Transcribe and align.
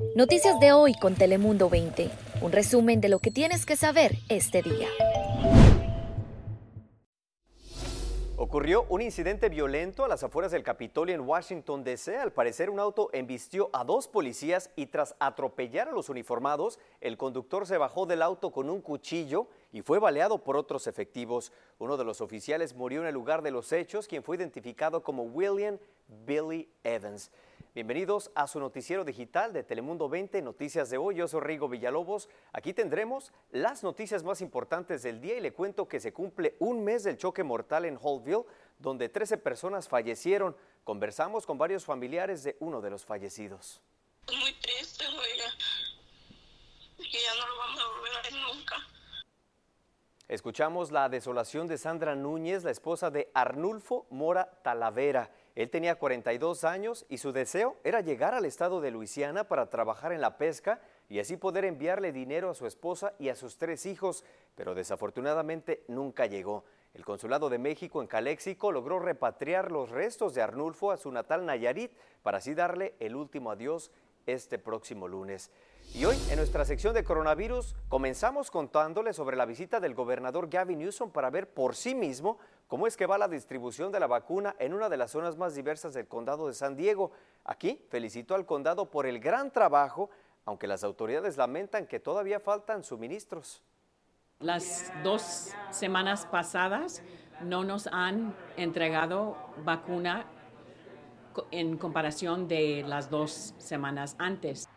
Noticias 0.00 0.58
de 0.58 0.72
hoy 0.72 0.94
con 0.94 1.14
Telemundo 1.14 1.68
20. 1.68 2.10
Un 2.40 2.52
resumen 2.52 3.00
de 3.00 3.10
lo 3.10 3.18
que 3.18 3.30
tienes 3.30 3.66
que 3.66 3.76
saber 3.76 4.12
este 4.30 4.62
día. 4.62 4.88
Ocurrió 8.36 8.86
un 8.88 9.02
incidente 9.02 9.50
violento 9.50 10.02
a 10.04 10.08
las 10.08 10.24
afueras 10.24 10.52
del 10.52 10.62
Capitolio 10.62 11.14
en 11.14 11.20
Washington, 11.20 11.84
D.C. 11.84 12.16
Al 12.16 12.32
parecer, 12.32 12.70
un 12.70 12.80
auto 12.80 13.10
embistió 13.12 13.68
a 13.74 13.84
dos 13.84 14.08
policías 14.08 14.70
y 14.74 14.86
tras 14.86 15.14
atropellar 15.20 15.88
a 15.88 15.92
los 15.92 16.08
uniformados, 16.08 16.78
el 17.02 17.18
conductor 17.18 17.66
se 17.66 17.76
bajó 17.76 18.06
del 18.06 18.22
auto 18.22 18.50
con 18.50 18.70
un 18.70 18.80
cuchillo 18.80 19.48
y 19.70 19.82
fue 19.82 19.98
baleado 19.98 20.38
por 20.38 20.56
otros 20.56 20.86
efectivos. 20.86 21.52
Uno 21.78 21.98
de 21.98 22.04
los 22.04 22.22
oficiales 22.22 22.74
murió 22.74 23.02
en 23.02 23.08
el 23.08 23.14
lugar 23.14 23.42
de 23.42 23.50
los 23.50 23.70
hechos, 23.70 24.08
quien 24.08 24.22
fue 24.22 24.36
identificado 24.36 25.02
como 25.02 25.24
William 25.24 25.78
Billy 26.26 26.68
Evans. 26.82 27.30
Bienvenidos 27.72 28.32
a 28.34 28.48
su 28.48 28.58
noticiero 28.58 29.04
digital 29.04 29.52
de 29.52 29.62
Telemundo 29.62 30.08
20, 30.08 30.42
Noticias 30.42 30.90
de 30.90 30.98
hoy. 30.98 31.14
Yo 31.14 31.28
soy 31.28 31.40
Rigo 31.42 31.68
Villalobos. 31.68 32.28
Aquí 32.52 32.74
tendremos 32.74 33.32
las 33.52 33.84
noticias 33.84 34.24
más 34.24 34.40
importantes 34.40 35.04
del 35.04 35.20
día 35.20 35.36
y 35.36 35.40
le 35.40 35.52
cuento 35.52 35.86
que 35.86 36.00
se 36.00 36.12
cumple 36.12 36.56
un 36.58 36.82
mes 36.82 37.04
del 37.04 37.16
choque 37.16 37.44
mortal 37.44 37.84
en 37.84 37.96
Hallville, 37.96 38.44
donde 38.80 39.08
13 39.08 39.38
personas 39.38 39.88
fallecieron. 39.88 40.56
Conversamos 40.82 41.46
con 41.46 41.58
varios 41.58 41.84
familiares 41.84 42.42
de 42.42 42.56
uno 42.58 42.80
de 42.80 42.90
los 42.90 43.04
fallecidos. 43.04 43.80
Muy 44.26 44.52
triste, 44.54 45.04
oiga, 45.06 45.44
que 46.96 47.04
ya 47.04 47.34
no 47.38 47.46
lo 47.46 47.56
vamos 47.56 47.80
a 47.80 47.86
volver 47.86 48.12
a 48.16 48.22
ver 48.22 48.32
nunca. 48.32 48.76
Escuchamos 50.26 50.90
la 50.90 51.08
desolación 51.08 51.68
de 51.68 51.78
Sandra 51.78 52.16
Núñez, 52.16 52.64
la 52.64 52.72
esposa 52.72 53.12
de 53.12 53.30
Arnulfo 53.32 54.08
Mora 54.10 54.60
Talavera. 54.64 55.30
Él 55.56 55.70
tenía 55.70 55.96
42 55.96 56.64
años 56.64 57.06
y 57.08 57.18
su 57.18 57.32
deseo 57.32 57.76
era 57.84 58.00
llegar 58.00 58.34
al 58.34 58.44
estado 58.44 58.80
de 58.80 58.90
Luisiana 58.90 59.44
para 59.44 59.68
trabajar 59.68 60.12
en 60.12 60.20
la 60.20 60.38
pesca 60.38 60.80
y 61.08 61.18
así 61.18 61.36
poder 61.36 61.64
enviarle 61.64 62.12
dinero 62.12 62.50
a 62.50 62.54
su 62.54 62.66
esposa 62.66 63.14
y 63.18 63.28
a 63.28 63.34
sus 63.34 63.58
tres 63.58 63.84
hijos, 63.86 64.24
pero 64.54 64.74
desafortunadamente 64.74 65.82
nunca 65.88 66.26
llegó. 66.26 66.64
El 66.94 67.04
Consulado 67.04 67.48
de 67.50 67.58
México 67.58 68.00
en 68.00 68.08
Caléxico 68.08 68.72
logró 68.72 68.98
repatriar 68.98 69.70
los 69.70 69.90
restos 69.90 70.34
de 70.34 70.42
Arnulfo 70.42 70.90
a 70.90 70.96
su 70.96 71.12
natal 71.12 71.46
Nayarit 71.46 71.92
para 72.22 72.38
así 72.38 72.54
darle 72.54 72.94
el 72.98 73.14
último 73.14 73.50
adiós 73.50 73.90
este 74.26 74.58
próximo 74.58 75.08
lunes. 75.08 75.50
Y 75.94 76.04
hoy, 76.04 76.16
en 76.30 76.36
nuestra 76.36 76.64
sección 76.64 76.94
de 76.94 77.02
coronavirus, 77.02 77.74
comenzamos 77.88 78.50
contándole 78.50 79.12
sobre 79.12 79.36
la 79.36 79.44
visita 79.44 79.80
del 79.80 79.94
gobernador 79.94 80.48
Gavin 80.48 80.78
Newsom 80.78 81.10
para 81.10 81.30
ver 81.30 81.52
por 81.52 81.74
sí 81.74 81.96
mismo 81.96 82.38
cómo 82.68 82.86
es 82.86 82.96
que 82.96 83.06
va 83.06 83.18
la 83.18 83.26
distribución 83.26 83.90
de 83.90 83.98
la 83.98 84.06
vacuna 84.06 84.54
en 84.60 84.72
una 84.72 84.88
de 84.88 84.96
las 84.96 85.10
zonas 85.10 85.36
más 85.36 85.56
diversas 85.56 85.92
del 85.92 86.06
condado 86.06 86.46
de 86.46 86.54
San 86.54 86.76
Diego. 86.76 87.10
Aquí 87.44 87.84
felicitó 87.88 88.36
al 88.36 88.46
condado 88.46 88.88
por 88.88 89.06
el 89.06 89.18
gran 89.18 89.50
trabajo, 89.50 90.10
aunque 90.44 90.68
las 90.68 90.84
autoridades 90.84 91.36
lamentan 91.36 91.88
que 91.88 91.98
todavía 91.98 92.38
faltan 92.38 92.84
suministros. 92.84 93.62
Las 94.38 94.92
dos 95.02 95.52
semanas 95.70 96.24
pasadas 96.26 97.02
no 97.42 97.64
nos 97.64 97.88
han 97.88 98.34
entregado 98.56 99.36
vacuna 99.64 100.24
en 101.50 101.76
comparación 101.76 102.48
de 102.48 102.84
las 102.86 103.10
dos 103.10 103.54
semanas 103.58 104.16
antes. 104.18 104.68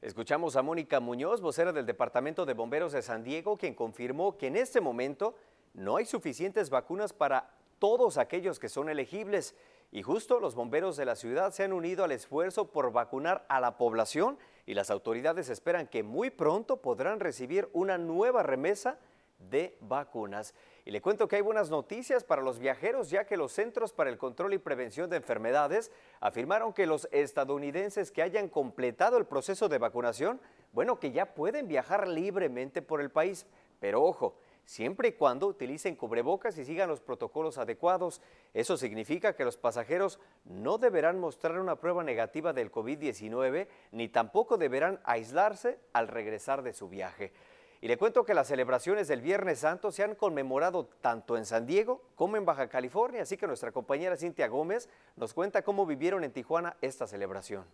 Escuchamos 0.00 0.54
a 0.56 0.62
Mónica 0.62 1.00
Muñoz, 1.00 1.40
vocera 1.40 1.72
del 1.72 1.86
Departamento 1.86 2.46
de 2.46 2.54
Bomberos 2.54 2.92
de 2.92 3.02
San 3.02 3.24
Diego, 3.24 3.56
quien 3.56 3.74
confirmó 3.74 4.38
que 4.38 4.46
en 4.46 4.56
este 4.56 4.80
momento 4.80 5.34
no 5.74 5.96
hay 5.96 6.06
suficientes 6.06 6.70
vacunas 6.70 7.12
para 7.12 7.50
todos 7.78 8.18
aquellos 8.18 8.58
que 8.58 8.68
son 8.68 8.88
elegibles. 8.88 9.54
Y 9.90 10.02
justo 10.02 10.38
los 10.38 10.54
bomberos 10.54 10.96
de 10.96 11.06
la 11.06 11.16
ciudad 11.16 11.52
se 11.52 11.64
han 11.64 11.72
unido 11.72 12.04
al 12.04 12.12
esfuerzo 12.12 12.70
por 12.70 12.92
vacunar 12.92 13.44
a 13.48 13.60
la 13.60 13.78
población 13.78 14.38
y 14.66 14.74
las 14.74 14.90
autoridades 14.90 15.48
esperan 15.48 15.86
que 15.86 16.02
muy 16.02 16.30
pronto 16.30 16.76
podrán 16.82 17.20
recibir 17.20 17.68
una 17.72 17.96
nueva 17.96 18.42
remesa 18.42 18.98
de 19.38 19.76
vacunas. 19.80 20.54
Y 20.88 20.90
le 20.90 21.02
cuento 21.02 21.28
que 21.28 21.36
hay 21.36 21.42
buenas 21.42 21.68
noticias 21.68 22.24
para 22.24 22.40
los 22.40 22.58
viajeros, 22.58 23.10
ya 23.10 23.26
que 23.26 23.36
los 23.36 23.52
Centros 23.52 23.92
para 23.92 24.08
el 24.08 24.16
Control 24.16 24.54
y 24.54 24.58
Prevención 24.58 25.10
de 25.10 25.18
Enfermedades 25.18 25.92
afirmaron 26.18 26.72
que 26.72 26.86
los 26.86 27.06
estadounidenses 27.12 28.10
que 28.10 28.22
hayan 28.22 28.48
completado 28.48 29.18
el 29.18 29.26
proceso 29.26 29.68
de 29.68 29.76
vacunación, 29.76 30.40
bueno, 30.72 30.98
que 30.98 31.12
ya 31.12 31.34
pueden 31.34 31.68
viajar 31.68 32.08
libremente 32.08 32.80
por 32.80 33.02
el 33.02 33.10
país. 33.10 33.44
Pero 33.80 34.02
ojo, 34.02 34.38
siempre 34.64 35.08
y 35.08 35.12
cuando 35.12 35.46
utilicen 35.46 35.94
cubrebocas 35.94 36.56
y 36.56 36.64
sigan 36.64 36.88
los 36.88 37.02
protocolos 37.02 37.58
adecuados. 37.58 38.22
Eso 38.54 38.78
significa 38.78 39.36
que 39.36 39.44
los 39.44 39.58
pasajeros 39.58 40.18
no 40.46 40.78
deberán 40.78 41.20
mostrar 41.20 41.60
una 41.60 41.76
prueba 41.76 42.02
negativa 42.02 42.54
del 42.54 42.72
COVID-19 42.72 43.68
ni 43.92 44.08
tampoco 44.08 44.56
deberán 44.56 45.00
aislarse 45.04 45.80
al 45.92 46.08
regresar 46.08 46.62
de 46.62 46.72
su 46.72 46.88
viaje. 46.88 47.34
Y 47.80 47.86
le 47.86 47.96
cuento 47.96 48.24
que 48.24 48.34
las 48.34 48.48
celebraciones 48.48 49.06
del 49.06 49.20
Viernes 49.20 49.60
Santo 49.60 49.92
se 49.92 50.02
han 50.02 50.16
conmemorado 50.16 50.86
tanto 51.00 51.36
en 51.36 51.44
San 51.44 51.64
Diego 51.64 52.02
como 52.16 52.36
en 52.36 52.44
Baja 52.44 52.68
California, 52.68 53.22
así 53.22 53.36
que 53.36 53.46
nuestra 53.46 53.70
compañera 53.70 54.16
Cintia 54.16 54.48
Gómez 54.48 54.88
nos 55.14 55.32
cuenta 55.32 55.62
cómo 55.62 55.86
vivieron 55.86 56.24
en 56.24 56.32
Tijuana 56.32 56.76
esta 56.80 57.06
celebración. 57.06 57.64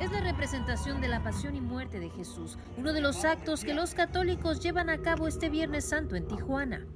Es 0.00 0.10
la 0.10 0.20
representación 0.22 1.02
de 1.02 1.08
la 1.08 1.22
pasión 1.22 1.54
y 1.56 1.60
muerte 1.60 2.00
de 2.00 2.08
Jesús, 2.08 2.56
uno 2.78 2.94
de 2.94 3.02
los 3.02 3.26
actos 3.26 3.62
que 3.62 3.74
los 3.74 3.94
católicos 3.94 4.60
llevan 4.60 4.88
a 4.88 5.02
cabo 5.02 5.28
este 5.28 5.50
Viernes 5.50 5.90
Santo 5.90 6.16
en 6.16 6.26
Tijuana. 6.26 6.86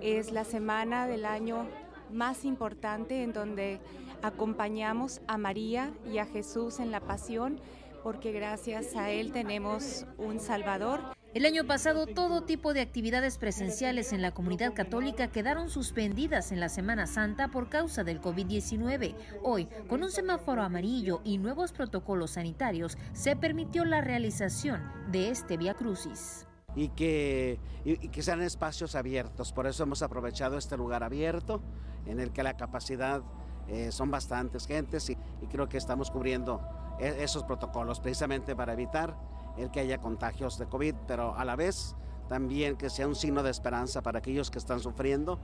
Es 0.00 0.30
la 0.30 0.44
semana 0.44 1.08
del 1.08 1.24
año 1.24 1.66
más 2.12 2.44
importante 2.44 3.24
en 3.24 3.32
donde 3.32 3.80
acompañamos 4.22 5.20
a 5.26 5.38
María 5.38 5.92
y 6.06 6.18
a 6.18 6.26
Jesús 6.26 6.78
en 6.78 6.92
la 6.92 7.00
pasión 7.00 7.60
porque 8.02 8.32
gracias 8.32 8.96
a 8.96 9.10
él 9.10 9.32
tenemos 9.32 10.06
un 10.18 10.40
Salvador. 10.40 11.00
El 11.34 11.46
año 11.46 11.66
pasado 11.66 12.06
todo 12.06 12.42
tipo 12.42 12.74
de 12.74 12.82
actividades 12.82 13.38
presenciales 13.38 14.12
en 14.12 14.20
la 14.20 14.32
comunidad 14.32 14.74
católica 14.74 15.28
quedaron 15.28 15.70
suspendidas 15.70 16.52
en 16.52 16.60
la 16.60 16.68
Semana 16.68 17.06
Santa 17.06 17.48
por 17.48 17.70
causa 17.70 18.04
del 18.04 18.20
COVID-19. 18.20 19.14
Hoy, 19.42 19.66
con 19.88 20.02
un 20.02 20.10
semáforo 20.10 20.62
amarillo 20.62 21.22
y 21.24 21.38
nuevos 21.38 21.72
protocolos 21.72 22.32
sanitarios, 22.32 22.98
se 23.14 23.34
permitió 23.34 23.86
la 23.86 24.02
realización 24.02 24.82
de 25.10 25.30
este 25.30 25.56
Via 25.56 25.72
Crucis. 25.72 26.46
Y 26.74 26.88
que, 26.90 27.58
y, 27.84 27.96
que 28.08 28.22
sean 28.22 28.42
espacios 28.42 28.94
abiertos. 28.94 29.52
Por 29.52 29.66
eso 29.66 29.84
hemos 29.84 30.02
aprovechado 30.02 30.58
este 30.58 30.76
lugar 30.76 31.02
abierto 31.02 31.62
en 32.04 32.20
el 32.20 32.32
que 32.32 32.42
la 32.42 32.58
capacidad 32.58 33.22
eh, 33.68 33.90
son 33.90 34.10
bastantes 34.10 34.66
gentes 34.66 35.08
y, 35.08 35.16
y 35.40 35.46
creo 35.46 35.68
que 35.68 35.78
estamos 35.78 36.10
cubriendo 36.10 36.60
esos 36.98 37.44
protocolos 37.44 38.00
precisamente 38.00 38.54
para 38.54 38.72
evitar 38.72 39.16
el 39.56 39.70
que 39.70 39.80
haya 39.80 39.98
contagios 39.98 40.58
de 40.58 40.66
COVID, 40.66 40.94
pero 41.06 41.34
a 41.36 41.44
la 41.44 41.56
vez 41.56 41.94
también 42.28 42.76
que 42.76 42.90
sea 42.90 43.06
un 43.06 43.14
signo 43.14 43.42
de 43.42 43.50
esperanza 43.50 44.02
para 44.02 44.20
aquellos 44.20 44.50
que 44.50 44.58
están 44.58 44.80
sufriendo. 44.80 45.38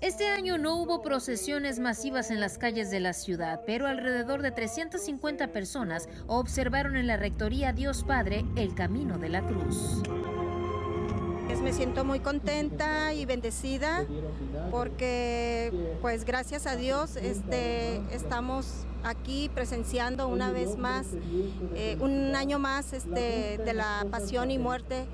Este 0.00 0.28
año 0.28 0.56
no 0.56 0.76
hubo 0.76 1.02
procesiones 1.02 1.78
masivas 1.78 2.30
en 2.30 2.40
las 2.40 2.56
calles 2.56 2.90
de 2.90 3.00
la 3.00 3.12
ciudad, 3.12 3.60
pero 3.66 3.86
alrededor 3.86 4.40
de 4.40 4.50
350 4.50 5.48
personas 5.48 6.08
observaron 6.26 6.96
en 6.96 7.06
la 7.06 7.18
Rectoría 7.18 7.72
Dios 7.72 8.04
Padre 8.04 8.46
el 8.56 8.74
Camino 8.74 9.18
de 9.18 9.28
la 9.28 9.42
Cruz. 9.42 10.02
Me 11.62 11.72
siento 11.72 12.04
muy 12.04 12.20
contenta 12.20 13.12
y 13.12 13.26
bendecida 13.26 14.06
porque 14.70 15.72
pues 16.00 16.24
gracias 16.24 16.66
a 16.66 16.76
Dios 16.76 17.16
este, 17.16 18.00
estamos 18.14 18.86
aquí 19.04 19.50
presenciando 19.54 20.28
una 20.28 20.50
vez 20.52 20.76
más, 20.78 21.06
eh, 21.74 21.96
un 22.00 22.34
año 22.34 22.58
más 22.58 22.92
este, 22.92 23.58
de 23.58 23.74
la 23.74 24.06
pasión 24.10 24.50
y 24.50 24.58
muerte 24.58 25.06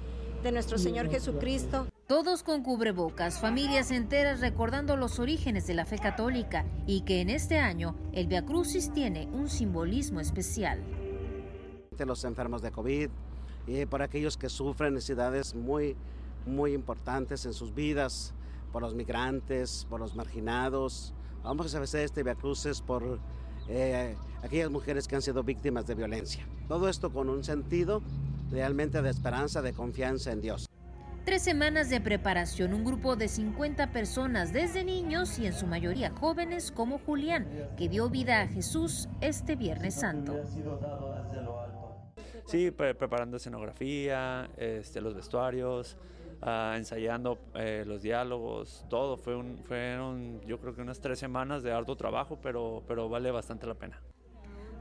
de 0.43 0.53
nuestro 0.53 0.79
Señor 0.79 1.11
Jesucristo. 1.11 1.87
Todos 2.07 2.45
con 2.45 2.63
cubrebocas, 2.63 3.41
familias 3.41 3.91
enteras 3.91 4.41
recordando 4.41 4.97
los 4.97 5.19
orígenes 5.19 5.67
de 5.67 5.75
la 5.75 5.85
fe 5.85 5.99
católica 5.99 6.65
y 6.87 7.01
que 7.01 7.21
en 7.21 7.31
este 7.31 7.59
año 7.59 7.97
el 8.13 8.29
Via 8.29 8.45
Crucis 8.45 8.93
tiene 8.93 9.27
un 9.33 9.49
simbolismo 9.49 10.21
especial. 10.21 10.81
De 11.91 12.07
los 12.07 12.23
enfermos 12.25 12.63
de 12.63 12.71
COVID 12.71 13.11
y 13.67 13.87
por 13.87 14.03
aquellos 14.03 14.37
que 14.37 14.49
sufren 14.49 14.95
necesidades 14.95 15.55
muy, 15.57 15.97
muy 16.47 16.73
importantes 16.73 17.45
en 17.47 17.53
sus 17.53 17.75
vidas, 17.75 18.35
por 18.73 18.83
los 18.83 18.95
migrantes, 18.95 19.87
por 19.89 20.01
los 20.01 20.15
marginados. 20.15 21.15
Vamos 21.43 21.75
a 21.75 21.81
hacer 21.81 22.05
este 22.05 22.23
Via 22.23 22.35
Crucis 22.35 22.81
por 22.81 23.19
eh, 23.69 24.17
aquellas 24.43 24.71
mujeres 24.71 25.09
que 25.09 25.17
han 25.17 25.23
sido 25.23 25.43
víctimas 25.43 25.87
de 25.87 25.95
violencia. 25.95 26.47
Todo 26.69 26.89
esto 26.89 27.13
con 27.13 27.29
un 27.29 27.45
sentido 27.45 28.03
realmente 28.51 29.03
de 29.03 29.11
esperanza, 29.11 29.63
de 29.63 29.73
confianza 29.73 30.33
en 30.33 30.41
Dios. 30.41 30.67
Tres 31.25 31.43
semanas 31.43 31.91
de 31.91 32.01
preparación, 32.01 32.73
un 32.73 32.85
grupo 32.85 33.17
de 33.17 33.27
50 33.27 33.91
personas, 33.91 34.53
desde 34.53 34.85
niños 34.85 35.41
y 35.41 35.47
en 35.47 35.55
su 35.55 35.67
mayoría 35.67 36.11
jóvenes 36.11 36.71
como 36.71 36.99
Julián, 36.99 37.49
que 37.77 37.89
dio 37.89 38.09
vida 38.09 38.43
a 38.43 38.47
Jesús 38.47 39.09
este 39.21 39.57
Viernes 39.57 39.95
Santo. 39.95 40.37
Sí, 42.47 42.71
preparando 42.71 43.39
escenografía, 43.39 44.49
este, 44.57 45.01
los 45.01 45.17
vestuarios, 45.17 45.97
uh, 46.43 46.75
ensayando 46.75 47.39
eh, 47.55 47.85
los 47.87 48.03
diálogos, 48.03 48.85
todo. 48.89 49.17
Fue 49.17 49.37
un, 49.37 49.59
fueron 49.59 50.41
yo 50.43 50.59
creo 50.61 50.75
que 50.75 50.83
unas 50.83 51.01
tres 51.01 51.19
semanas 51.19 51.63
de 51.63 51.73
arduo 51.73 51.97
trabajo, 51.97 52.39
pero, 52.43 52.83
pero 52.87 53.09
vale 53.09 53.31
bastante 53.31 53.67
la 53.67 53.75
pena. 53.75 54.01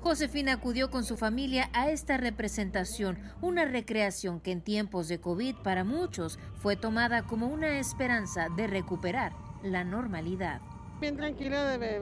Josefina 0.01 0.53
acudió 0.53 0.91
con 0.91 1.03
su 1.03 1.17
familia 1.17 1.69
a 1.73 1.89
esta 1.89 2.17
representación, 2.17 3.17
una 3.41 3.65
recreación 3.65 4.39
que 4.39 4.51
en 4.51 4.61
tiempos 4.61 5.07
de 5.07 5.19
COVID 5.19 5.55
para 5.63 5.83
muchos 5.83 6.37
fue 6.53 6.75
tomada 6.75 7.23
como 7.23 7.47
una 7.47 7.79
esperanza 7.79 8.49
de 8.55 8.67
recuperar 8.67 9.33
la 9.63 9.83
normalidad. 9.83 10.61
Bien 11.01 11.17
tranquila, 11.17 11.77
de, 11.77 11.99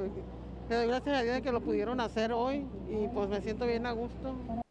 doy 0.70 0.88
gracias 0.88 1.18
a 1.18 1.22
Dios 1.24 1.36
de 1.36 1.42
que 1.42 1.52
lo 1.54 1.62
pudieron 1.62 2.02
hacer 2.02 2.34
hoy 2.34 2.68
y 2.90 3.08
pues 3.08 3.30
me 3.30 3.42
siento 3.42 3.66
bien 3.66 3.86
a 3.86 3.94
gusto. 3.94 4.63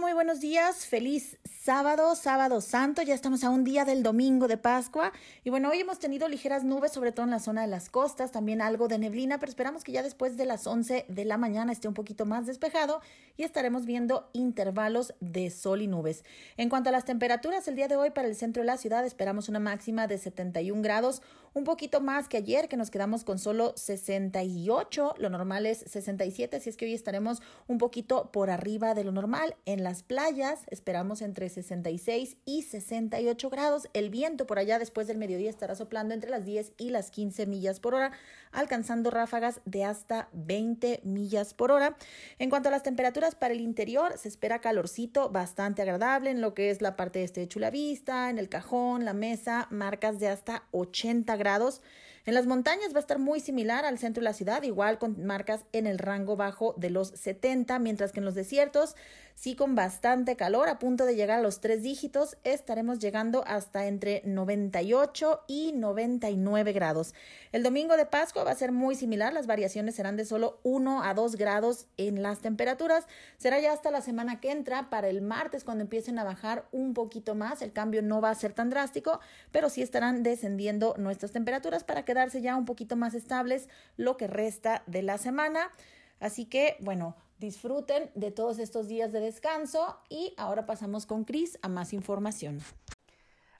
Muy 0.00 0.12
buenos 0.12 0.40
días. 0.40 0.84
Feliz 0.84 1.38
sábado, 1.44 2.14
sábado 2.16 2.60
santo. 2.60 3.02
Ya 3.02 3.14
estamos 3.14 3.42
a 3.44 3.50
un 3.50 3.64
día 3.64 3.84
del 3.84 4.02
domingo 4.02 4.46
de 4.46 4.58
Pascua. 4.58 5.10
Y 5.42 5.50
bueno, 5.50 5.70
hoy 5.70 5.80
hemos 5.80 5.98
tenido 5.98 6.28
ligeras 6.28 6.64
nubes, 6.64 6.92
sobre 6.92 7.12
todo 7.12 7.24
en 7.24 7.30
la 7.30 7.38
zona 7.38 7.62
de 7.62 7.66
las 7.66 7.88
costas, 7.88 8.30
también 8.30 8.60
algo 8.60 8.88
de 8.88 8.98
neblina, 8.98 9.38
pero 9.38 9.48
esperamos 9.48 9.84
que 9.84 9.92
ya 9.92 10.02
después 10.02 10.36
de 10.36 10.44
las 10.44 10.66
11 10.66 11.06
de 11.08 11.24
la 11.24 11.38
mañana 11.38 11.72
esté 11.72 11.88
un 11.88 11.94
poquito 11.94 12.26
más 12.26 12.46
despejado 12.46 13.00
y 13.36 13.44
estaremos 13.44 13.86
viendo 13.86 14.28
intervalos 14.32 15.14
de 15.20 15.50
sol 15.50 15.80
y 15.80 15.86
nubes. 15.86 16.24
En 16.56 16.68
cuanto 16.68 16.90
a 16.90 16.92
las 16.92 17.04
temperaturas, 17.04 17.66
el 17.66 17.76
día 17.76 17.88
de 17.88 17.96
hoy 17.96 18.10
para 18.10 18.28
el 18.28 18.36
centro 18.36 18.62
de 18.62 18.66
la 18.66 18.76
ciudad 18.76 19.04
esperamos 19.06 19.48
una 19.48 19.60
máxima 19.60 20.06
de 20.06 20.18
71 20.18 20.82
grados, 20.82 21.22
un 21.54 21.64
poquito 21.64 22.02
más 22.02 22.28
que 22.28 22.36
ayer, 22.36 22.68
que 22.68 22.76
nos 22.76 22.90
quedamos 22.90 23.24
con 23.24 23.38
solo 23.38 23.72
68. 23.76 25.14
Lo 25.16 25.30
normal 25.30 25.64
es 25.64 25.78
67, 25.78 26.58
así 26.58 26.68
es 26.68 26.76
que 26.76 26.84
hoy 26.84 26.92
estaremos 26.92 27.40
un 27.66 27.78
poquito 27.78 28.30
por 28.30 28.50
arriba 28.50 28.94
de 28.94 29.04
lo 29.04 29.10
normal. 29.10 29.56
En 29.64 29.82
las 29.86 30.02
playas 30.02 30.62
esperamos 30.72 31.22
entre 31.22 31.48
66 31.48 32.38
y 32.44 32.62
68 32.62 33.50
grados. 33.50 33.88
El 33.92 34.10
viento 34.10 34.44
por 34.44 34.58
allá 34.58 34.80
después 34.80 35.06
del 35.06 35.16
mediodía 35.16 35.48
estará 35.48 35.76
soplando 35.76 36.12
entre 36.12 36.28
las 36.28 36.44
10 36.44 36.72
y 36.76 36.90
las 36.90 37.12
15 37.12 37.46
millas 37.46 37.78
por 37.78 37.94
hora, 37.94 38.10
alcanzando 38.50 39.12
ráfagas 39.12 39.60
de 39.64 39.84
hasta 39.84 40.28
20 40.32 41.02
millas 41.04 41.54
por 41.54 41.70
hora. 41.70 41.96
En 42.40 42.50
cuanto 42.50 42.68
a 42.68 42.72
las 42.72 42.82
temperaturas 42.82 43.36
para 43.36 43.54
el 43.54 43.60
interior, 43.60 44.18
se 44.18 44.26
espera 44.26 44.60
calorcito 44.60 45.30
bastante 45.30 45.82
agradable 45.82 46.30
en 46.30 46.40
lo 46.40 46.52
que 46.52 46.70
es 46.70 46.82
la 46.82 46.96
parte 46.96 47.22
este 47.22 47.42
de 47.42 47.48
Chulavista, 47.48 48.28
en 48.28 48.38
el 48.38 48.48
cajón, 48.48 49.04
la 49.04 49.14
mesa, 49.14 49.68
marcas 49.70 50.18
de 50.18 50.26
hasta 50.26 50.64
80 50.72 51.36
grados 51.36 51.80
en 52.26 52.34
las 52.34 52.46
montañas 52.46 52.92
va 52.92 52.98
a 52.98 53.00
estar 53.00 53.20
muy 53.20 53.38
similar 53.38 53.84
al 53.84 53.98
centro 53.98 54.20
de 54.20 54.24
la 54.24 54.32
ciudad, 54.32 54.64
igual 54.64 54.98
con 54.98 55.24
marcas 55.24 55.64
en 55.72 55.86
el 55.86 55.98
rango 55.98 56.36
bajo 56.36 56.74
de 56.76 56.90
los 56.90 57.08
70, 57.10 57.78
mientras 57.78 58.10
que 58.10 58.18
en 58.18 58.24
los 58.24 58.34
desiertos 58.34 58.96
sí 59.36 59.54
con 59.54 59.74
bastante 59.74 60.34
calor, 60.34 60.68
a 60.68 60.78
punto 60.78 61.04
de 61.04 61.14
llegar 61.14 61.38
a 61.38 61.42
los 61.42 61.60
tres 61.60 61.82
dígitos, 61.82 62.38
estaremos 62.42 62.98
llegando 62.98 63.44
hasta 63.46 63.86
entre 63.86 64.22
98 64.24 65.44
y 65.46 65.72
99 65.74 66.72
grados. 66.72 67.14
El 67.52 67.62
domingo 67.62 67.96
de 67.96 68.06
Pascua 68.06 68.44
va 68.44 68.50
a 68.50 68.56
ser 68.56 68.72
muy 68.72 68.94
similar, 68.94 69.32
las 69.34 69.46
variaciones 69.46 69.94
serán 69.94 70.16
de 70.16 70.24
solo 70.24 70.58
1 70.62 71.04
a 71.04 71.12
2 71.12 71.36
grados 71.36 71.86
en 71.98 72.22
las 72.22 72.40
temperaturas. 72.40 73.06
Será 73.36 73.60
ya 73.60 73.72
hasta 73.72 73.90
la 73.90 74.00
semana 74.00 74.40
que 74.40 74.50
entra, 74.50 74.88
para 74.88 75.08
el 75.08 75.20
martes, 75.20 75.64
cuando 75.64 75.82
empiecen 75.82 76.18
a 76.18 76.24
bajar 76.24 76.66
un 76.72 76.94
poquito 76.94 77.34
más, 77.34 77.60
el 77.60 77.72
cambio 77.72 78.00
no 78.00 78.22
va 78.22 78.30
a 78.30 78.34
ser 78.34 78.54
tan 78.54 78.70
drástico, 78.70 79.20
pero 79.52 79.68
sí 79.68 79.82
estarán 79.82 80.22
descendiendo 80.22 80.94
nuestras 80.96 81.32
temperaturas 81.32 81.84
para 81.84 82.06
quedarse 82.16 82.40
ya 82.40 82.56
un 82.56 82.64
poquito 82.64 82.96
más 82.96 83.12
estables 83.12 83.68
lo 83.98 84.16
que 84.16 84.26
resta 84.26 84.82
de 84.86 85.02
la 85.02 85.18
semana. 85.18 85.70
Así 86.18 86.46
que, 86.46 86.78
bueno, 86.80 87.14
disfruten 87.38 88.10
de 88.14 88.30
todos 88.30 88.58
estos 88.58 88.88
días 88.88 89.12
de 89.12 89.20
descanso 89.20 90.00
y 90.08 90.32
ahora 90.38 90.64
pasamos 90.64 91.04
con 91.04 91.24
Cris 91.24 91.58
a 91.60 91.68
más 91.68 91.92
información. 91.92 92.60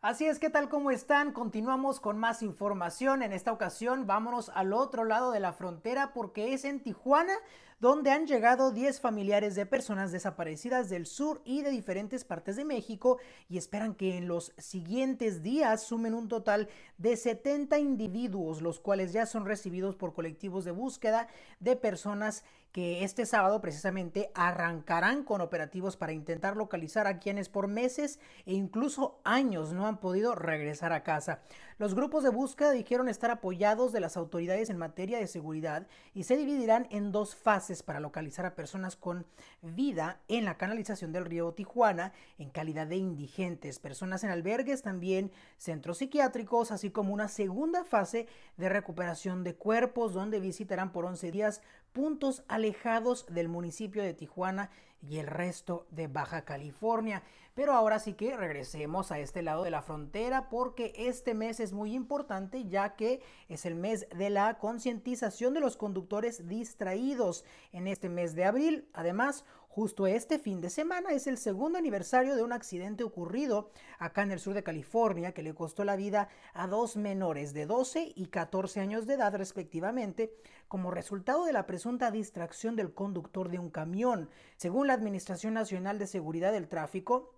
Así 0.00 0.24
es, 0.24 0.38
¿qué 0.38 0.48
tal? 0.48 0.70
¿Cómo 0.70 0.90
están? 0.90 1.32
Continuamos 1.32 2.00
con 2.00 2.16
más 2.16 2.42
información. 2.42 3.22
En 3.22 3.34
esta 3.34 3.52
ocasión 3.52 4.06
vámonos 4.06 4.48
al 4.54 4.72
otro 4.72 5.04
lado 5.04 5.32
de 5.32 5.40
la 5.40 5.52
frontera 5.52 6.14
porque 6.14 6.54
es 6.54 6.64
en 6.64 6.80
Tijuana 6.80 7.34
donde 7.78 8.10
han 8.10 8.26
llegado 8.26 8.72
10 8.72 9.00
familiares 9.00 9.54
de 9.54 9.66
personas 9.66 10.12
desaparecidas 10.12 10.88
del 10.88 11.06
sur 11.06 11.42
y 11.44 11.62
de 11.62 11.70
diferentes 11.70 12.24
partes 12.24 12.56
de 12.56 12.64
México 12.64 13.18
y 13.48 13.58
esperan 13.58 13.94
que 13.94 14.16
en 14.16 14.28
los 14.28 14.52
siguientes 14.56 15.42
días 15.42 15.82
sumen 15.82 16.14
un 16.14 16.28
total 16.28 16.68
de 16.96 17.16
70 17.16 17.78
individuos, 17.78 18.62
los 18.62 18.80
cuales 18.80 19.12
ya 19.12 19.26
son 19.26 19.44
recibidos 19.44 19.94
por 19.94 20.14
colectivos 20.14 20.64
de 20.64 20.70
búsqueda 20.70 21.28
de 21.60 21.76
personas 21.76 22.44
que 22.72 23.04
este 23.04 23.24
sábado 23.24 23.62
precisamente 23.62 24.30
arrancarán 24.34 25.24
con 25.24 25.40
operativos 25.40 25.96
para 25.96 26.12
intentar 26.12 26.58
localizar 26.58 27.06
a 27.06 27.18
quienes 27.18 27.48
por 27.48 27.68
meses 27.68 28.20
e 28.44 28.52
incluso 28.52 29.18
años 29.24 29.72
no 29.72 29.86
han 29.86 29.98
podido 29.98 30.34
regresar 30.34 30.92
a 30.92 31.02
casa. 31.02 31.40
Los 31.78 31.94
grupos 31.94 32.22
de 32.22 32.30
búsqueda 32.30 32.70
dijeron 32.70 33.06
estar 33.06 33.30
apoyados 33.30 33.92
de 33.92 34.00
las 34.00 34.16
autoridades 34.16 34.70
en 34.70 34.78
materia 34.78 35.18
de 35.18 35.26
seguridad 35.26 35.86
y 36.14 36.22
se 36.22 36.38
dividirán 36.38 36.86
en 36.90 37.12
dos 37.12 37.36
fases 37.36 37.82
para 37.82 38.00
localizar 38.00 38.46
a 38.46 38.54
personas 38.54 38.96
con 38.96 39.26
vida 39.60 40.22
en 40.28 40.46
la 40.46 40.56
canalización 40.56 41.12
del 41.12 41.26
río 41.26 41.52
Tijuana 41.52 42.14
en 42.38 42.48
calidad 42.48 42.86
de 42.86 42.96
indigentes, 42.96 43.78
personas 43.78 44.24
en 44.24 44.30
albergues, 44.30 44.80
también 44.80 45.30
centros 45.58 45.98
psiquiátricos, 45.98 46.70
así 46.70 46.90
como 46.90 47.12
una 47.12 47.28
segunda 47.28 47.84
fase 47.84 48.26
de 48.56 48.70
recuperación 48.70 49.44
de 49.44 49.54
cuerpos 49.54 50.14
donde 50.14 50.40
visitarán 50.40 50.92
por 50.92 51.04
11 51.04 51.30
días 51.30 51.60
puntos 51.96 52.44
alejados 52.46 53.24
del 53.30 53.48
municipio 53.48 54.02
de 54.02 54.12
Tijuana 54.12 54.68
y 55.00 55.16
el 55.16 55.26
resto 55.26 55.86
de 55.90 56.08
Baja 56.08 56.44
California. 56.44 57.22
Pero 57.54 57.72
ahora 57.72 57.98
sí 58.00 58.12
que 58.12 58.36
regresemos 58.36 59.10
a 59.10 59.18
este 59.18 59.40
lado 59.40 59.64
de 59.64 59.70
la 59.70 59.80
frontera 59.80 60.50
porque 60.50 60.92
este 60.94 61.32
mes 61.32 61.58
es 61.58 61.72
muy 61.72 61.94
importante 61.94 62.66
ya 62.68 62.96
que 62.96 63.22
es 63.48 63.64
el 63.64 63.76
mes 63.76 64.06
de 64.14 64.28
la 64.28 64.58
concientización 64.58 65.54
de 65.54 65.60
los 65.60 65.78
conductores 65.78 66.46
distraídos. 66.46 67.46
En 67.72 67.86
este 67.86 68.10
mes 68.10 68.34
de 68.34 68.44
abril, 68.44 68.90
además, 68.92 69.46
Justo 69.76 70.06
este 70.06 70.38
fin 70.38 70.62
de 70.62 70.70
semana 70.70 71.10
es 71.10 71.26
el 71.26 71.36
segundo 71.36 71.76
aniversario 71.76 72.34
de 72.34 72.42
un 72.42 72.54
accidente 72.54 73.04
ocurrido 73.04 73.68
acá 73.98 74.22
en 74.22 74.32
el 74.32 74.40
sur 74.40 74.54
de 74.54 74.62
California 74.62 75.32
que 75.32 75.42
le 75.42 75.54
costó 75.54 75.84
la 75.84 75.96
vida 75.96 76.30
a 76.54 76.66
dos 76.66 76.96
menores 76.96 77.52
de 77.52 77.66
12 77.66 78.14
y 78.16 78.28
14 78.28 78.80
años 78.80 79.06
de 79.06 79.12
edad 79.12 79.34
respectivamente 79.36 80.32
como 80.66 80.90
resultado 80.90 81.44
de 81.44 81.52
la 81.52 81.66
presunta 81.66 82.10
distracción 82.10 82.74
del 82.74 82.94
conductor 82.94 83.50
de 83.50 83.58
un 83.58 83.68
camión. 83.68 84.30
Según 84.56 84.86
la 84.86 84.94
Administración 84.94 85.52
Nacional 85.52 85.98
de 85.98 86.06
Seguridad 86.06 86.52
del 86.52 86.68
Tráfico, 86.68 87.35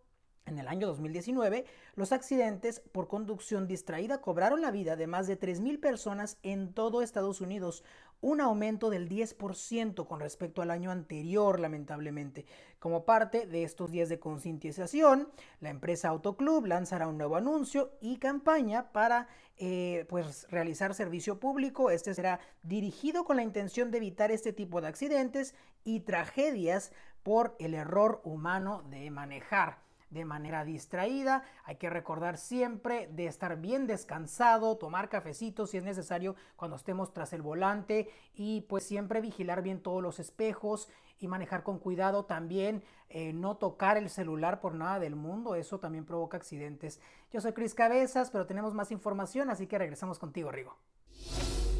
en 0.49 0.59
el 0.59 0.69
año 0.69 0.87
2019, 0.87 1.65
los 1.95 2.12
accidentes 2.12 2.81
por 2.93 3.09
conducción 3.09 3.69
distraída 3.69 4.21
cobraron 4.21 4.61
la 4.61 4.71
vida 4.71 4.97
de 4.97 5.06
más 5.06 5.27
de 5.27 5.39
3.000 5.39 5.81
personas 5.81 6.39
en 6.43 6.73
todo 6.73 7.03
Estados 7.03 7.41
Unidos, 7.41 7.85
un 8.21 8.41
aumento 8.41 8.91
del 8.91 9.09
10% 9.09 10.06
con 10.06 10.21
respecto 10.21 10.62
al 10.62 10.70
año 10.70 10.91
anterior, 10.91 11.61
lamentablemente. 11.61 12.46
Como 12.79 13.05
parte 13.05 13.46
de 13.46 13.63
estos 13.63 13.91
días 13.91 14.08
de 14.08 14.19
concientización, 14.19 15.29
la 15.61 15.70
empresa 15.70 16.08
Autoclub 16.08 16.67
lanzará 16.67 17.06
un 17.06 17.19
nuevo 17.19 17.37
anuncio 17.37 17.93
y 18.01 18.19
campaña 18.19 18.91
para 18.93 19.29
eh, 19.56 20.06
pues, 20.08 20.46
realizar 20.51 20.94
servicio 20.94 21.39
público. 21.39 21.91
Este 21.91 22.15
será 22.15 22.41
dirigido 22.63 23.25
con 23.25 23.37
la 23.37 23.43
intención 23.43 23.91
de 23.91 23.99
evitar 23.99 24.31
este 24.31 24.53
tipo 24.53 24.81
de 24.81 24.89
accidentes 24.89 25.55
y 25.84 26.01
tragedias 26.01 26.93
por 27.22 27.56
el 27.58 27.75
error 27.75 28.20
humano 28.25 28.82
de 28.91 29.11
manejar 29.11 29.88
de 30.10 30.24
manera 30.24 30.65
distraída. 30.65 31.43
Hay 31.65 31.77
que 31.77 31.91
recordar 31.91 32.38
siempre 32.38 33.08
de 33.12 33.27
estar 33.27 33.56
bien 33.60 33.86
descansado, 33.86 34.77
tomar 34.77 35.08
cafecito 35.08 35.67
si 35.67 35.77
es 35.77 35.84
necesario 35.84 36.34
cuando 36.56 36.77
estemos 36.77 37.12
tras 37.12 37.32
el 37.32 37.43
volante 37.43 38.10
y 38.34 38.62
pues 38.62 38.84
siempre 38.84 39.20
vigilar 39.20 39.62
bien 39.62 39.81
todos 39.82 40.03
los 40.03 40.19
espejos 40.19 40.88
y 41.20 41.29
manejar 41.29 41.62
con 41.62 41.79
cuidado 41.79 42.24
también, 42.24 42.82
eh, 43.08 43.32
no 43.32 43.56
tocar 43.56 43.96
el 43.96 44.08
celular 44.08 44.60
por 44.60 44.74
nada 44.74 44.98
del 44.98 45.17
mundo, 45.17 45.55
eso 45.55 45.81
también 45.81 46.05
provoca 46.05 46.36
accidentes. 46.36 47.00
Yo 47.32 47.41
soy 47.41 47.53
Cris 47.53 47.74
Cabezas, 47.74 48.31
pero 48.31 48.46
tenemos 48.46 48.74
más 48.74 48.93
información, 48.93 49.50
así 49.50 49.67
que 49.67 49.79
regresamos 49.79 50.19
contigo, 50.19 50.53
Rigo. 50.53 50.77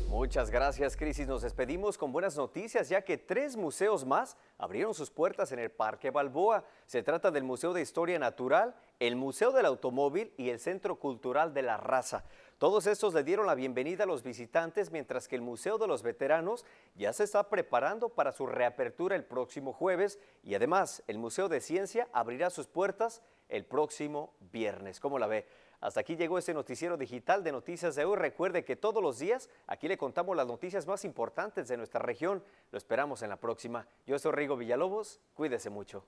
Muchas 0.09 0.51
gracias, 0.51 0.97
Crisis. 0.97 1.29
Nos 1.29 1.43
despedimos 1.43 1.99
con 1.99 2.13
buenas 2.13 2.35
noticias, 2.35 2.89
ya 2.89 3.03
que 3.03 3.19
tres 3.19 3.59
museos 3.59 4.07
más 4.07 4.39
abrieron 4.57 4.95
sus 4.95 5.11
puertas 5.11 5.53
en 5.53 5.59
el 5.59 5.71
Parque 5.71 6.11
Balboa. 6.11 6.65
Se 6.87 7.03
trata 7.03 7.31
del 7.31 7.45
Museo 7.45 7.75
de 7.75 7.83
Historia 7.83 8.19
Natural, 8.19 8.75
el 9.01 9.17
Museo 9.17 9.53
del 9.53 9.67
Automóvil 9.67 10.33
y 10.39 10.49
el 10.49 10.61
Centro 10.61 10.97
Cultural 10.97 11.53
de 11.53 11.61
la 11.61 11.77
Raza. 11.77 12.25
Todos 12.57 12.87
estos 12.87 13.13
le 13.13 13.23
dieron 13.23 13.47
la 13.47 13.55
bienvenida 13.55 14.05
a 14.05 14.07
los 14.07 14.23
visitantes, 14.23 14.91
mientras 14.91 15.29
que 15.29 15.37
el 15.37 15.43
Museo 15.43 15.77
de 15.77 15.87
los 15.87 16.03
Veteranos 16.03 16.65
ya 16.95 17.13
se 17.13 17.25
está 17.25 17.51
preparando 17.51 18.09
para 18.09 18.33
su 18.33 18.47
reapertura 18.47 19.15
el 19.15 19.25
próximo 19.25 19.75
jueves 19.75 20.19
y 20.43 20.55
además 20.55 21.03
el 21.07 21.19
Museo 21.19 21.51
de 21.51 21.61
Ciencia 21.61 22.09
abrirá 22.15 22.49
sus 22.49 22.67
puertas 22.67 23.23
el 23.51 23.67
próximo 23.67 24.33
viernes. 24.53 25.01
¿Cómo 25.01 25.19
la 25.19 25.27
ve? 25.27 25.47
Hasta 25.81 26.01
aquí 26.01 26.17
llegó 26.17 26.39
este 26.39 26.55
noticiero 26.55 26.97
digital 26.97 27.45
de 27.45 27.53
Noticias 27.53 27.95
de 27.95 28.05
hoy. 28.05 28.17
Recuerde 28.17 28.65
que 28.65 28.75
todos 28.75 29.03
los 29.03 29.19
días 29.19 29.49
aquí 29.67 29.87
le 29.87 29.97
contamos 29.97 30.37
las 30.37 30.47
noticias 30.47 30.87
más 30.87 31.05
importantes 31.05 31.69
de 31.69 31.77
nuestra 31.77 32.01
región. 32.01 32.43
Lo 32.73 32.79
esperamos 32.79 33.23
en 33.23 33.31
la 33.31 33.37
próxima. 33.37 33.87
Yo 34.07 34.19
soy 34.19 34.33
Rigo 34.33 34.57
Villalobos. 34.57 35.21
Cuídese 35.35 35.71
mucho. 35.71 36.05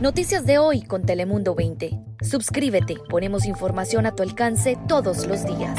Noticias 0.00 0.46
de 0.46 0.58
hoy 0.58 0.82
con 0.82 1.04
Telemundo 1.04 1.54
20. 1.54 1.90
Suscríbete. 2.22 2.96
Ponemos 3.08 3.44
información 3.44 4.06
a 4.06 4.14
tu 4.14 4.22
alcance 4.22 4.76
todos 4.88 5.26
los 5.26 5.44
días. 5.44 5.78